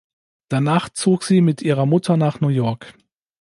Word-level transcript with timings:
Danach 0.49 0.89
zog 0.89 1.21
sie 1.23 1.41
mit 1.41 1.61
ihrer 1.61 1.85
Mutter 1.85 2.17
nach 2.17 2.39
New 2.41 2.47
York. 2.47 2.95